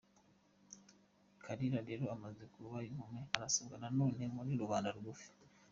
[1.43, 5.27] Kalira rero amaze kuba inkumi arasabwa na none muri rubanda rugufi.